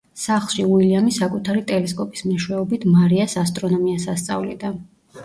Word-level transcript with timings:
სახლში, 0.19 0.63
უილიამი 0.75 1.11
საკუთარი 1.17 1.61
ტელესკოპის 1.71 2.23
მეშვეობით, 2.29 2.87
მარიას 2.95 3.37
ასტრონომიას 3.43 4.09
ასწავლიდა. 4.15 4.73